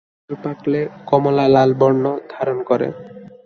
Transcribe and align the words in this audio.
ফল 0.23 0.33
পাকলে 0.43 0.79
কমলা 1.09 1.45
লাল 1.55 1.71
বর্ণ 1.81 2.03
ধারণ 2.31 2.57
করে। 2.69 2.87